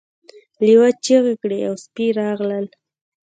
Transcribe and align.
لیوه 0.65 0.89
چیغې 1.05 1.33
کړې 1.41 1.59
او 1.69 1.75
سپي 1.83 2.07
راغلل. 2.19 2.65